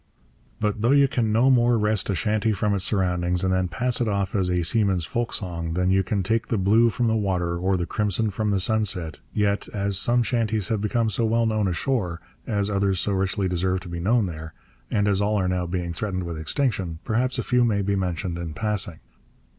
[0.59, 4.01] But though you can no more wrest a chanty from its surroundings and then pass
[4.01, 7.15] it off as a seaman's folk song than you can take the blue from the
[7.15, 11.45] water or the crimson from the sunset, yet, as some chanties have become so well
[11.45, 14.55] known ashore, as others so richly deserve to be known there,
[14.89, 18.39] and as all are now being threatened with extinction, perhaps a few may be mentioned
[18.39, 18.97] in passing.